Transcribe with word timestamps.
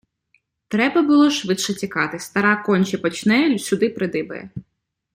Треба 0.67 1.01
було 1.01 1.29
швидше 1.31 1.73
тікати,- 1.73 2.19
стара 2.19 2.63
конче 2.63 2.97
почне, 2.97 3.59
сюди 3.59 3.89
придибає. 3.89 4.49